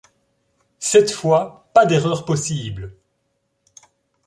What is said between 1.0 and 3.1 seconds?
fois, pas d’erreur possible!